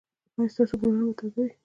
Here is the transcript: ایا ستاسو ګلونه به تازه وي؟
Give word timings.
ایا 0.37 0.51
ستاسو 0.53 0.75
ګلونه 0.81 1.05
به 1.07 1.13
تازه 1.19 1.41
وي؟ 1.45 1.51